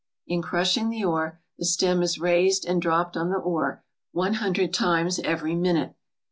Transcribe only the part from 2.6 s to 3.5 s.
and dropped on the